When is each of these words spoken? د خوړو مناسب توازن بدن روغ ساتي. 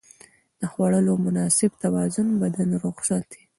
د 0.59 0.61
خوړو 0.71 1.13
مناسب 1.25 1.71
توازن 1.83 2.27
بدن 2.41 2.69
روغ 2.83 2.97
ساتي. 3.09 3.41